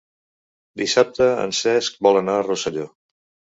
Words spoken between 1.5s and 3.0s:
Cesc vol anar a Rosselló.